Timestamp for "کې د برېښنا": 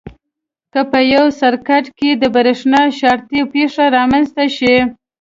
1.97-2.81